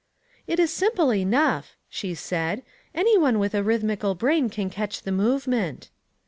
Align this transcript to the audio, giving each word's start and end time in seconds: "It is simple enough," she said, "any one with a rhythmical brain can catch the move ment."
"It 0.47 0.59
is 0.59 0.73
simple 0.73 1.13
enough," 1.13 1.75
she 1.87 2.15
said, 2.15 2.63
"any 2.95 3.19
one 3.19 3.37
with 3.37 3.53
a 3.53 3.61
rhythmical 3.61 4.15
brain 4.15 4.49
can 4.49 4.71
catch 4.71 5.03
the 5.03 5.11
move 5.11 5.45
ment." 5.45 5.91